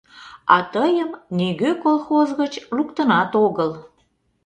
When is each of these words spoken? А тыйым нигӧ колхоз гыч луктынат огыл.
А 0.55 0.57
тыйым 0.73 1.11
нигӧ 1.37 1.71
колхоз 1.83 2.29
гыч 2.41 2.53
луктынат 2.75 3.31
огыл. 3.45 3.71